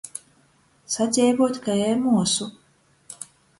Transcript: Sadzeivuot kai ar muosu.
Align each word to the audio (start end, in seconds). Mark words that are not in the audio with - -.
Sadzeivuot 0.93 1.55
kai 1.63 1.77
ar 1.89 1.97
muosu. 2.03 2.45